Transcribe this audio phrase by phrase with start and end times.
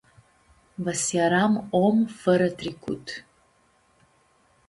[0.85, 3.07] Va s-earam om fãrã tricut.